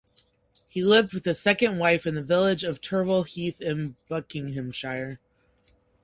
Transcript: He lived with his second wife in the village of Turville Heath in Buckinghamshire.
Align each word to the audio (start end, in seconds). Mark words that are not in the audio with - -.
He 0.67 0.83
lived 0.83 1.13
with 1.13 1.25
his 1.25 1.39
second 1.39 1.77
wife 1.77 2.07
in 2.07 2.15
the 2.15 2.23
village 2.23 2.63
of 2.63 2.81
Turville 2.81 3.27
Heath 3.27 3.61
in 3.61 3.97
Buckinghamshire. 4.09 5.19